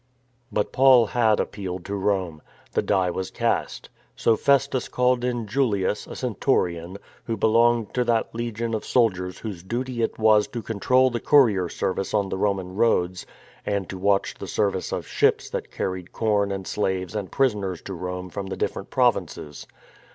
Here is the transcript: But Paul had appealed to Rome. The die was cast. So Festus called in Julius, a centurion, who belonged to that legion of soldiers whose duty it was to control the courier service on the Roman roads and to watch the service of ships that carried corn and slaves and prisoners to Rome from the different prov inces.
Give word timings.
But 0.51 0.71
Paul 0.71 1.05
had 1.05 1.39
appealed 1.39 1.85
to 1.85 1.93
Rome. 1.93 2.41
The 2.71 2.81
die 2.81 3.11
was 3.11 3.29
cast. 3.29 3.91
So 4.15 4.35
Festus 4.35 4.87
called 4.89 5.23
in 5.23 5.45
Julius, 5.45 6.07
a 6.07 6.15
centurion, 6.15 6.97
who 7.25 7.37
belonged 7.37 7.93
to 7.93 8.03
that 8.05 8.33
legion 8.33 8.73
of 8.73 8.83
soldiers 8.83 9.37
whose 9.37 9.61
duty 9.61 10.01
it 10.01 10.17
was 10.17 10.47
to 10.47 10.63
control 10.63 11.11
the 11.11 11.19
courier 11.19 11.69
service 11.69 12.15
on 12.15 12.29
the 12.29 12.37
Roman 12.39 12.73
roads 12.75 13.27
and 13.63 13.87
to 13.89 13.97
watch 13.99 14.33
the 14.39 14.47
service 14.47 14.91
of 14.91 15.05
ships 15.05 15.51
that 15.51 15.69
carried 15.69 16.11
corn 16.13 16.51
and 16.51 16.65
slaves 16.65 17.13
and 17.15 17.31
prisoners 17.31 17.79
to 17.83 17.93
Rome 17.93 18.31
from 18.31 18.47
the 18.47 18.57
different 18.57 18.89
prov 18.89 19.13
inces. 19.17 19.67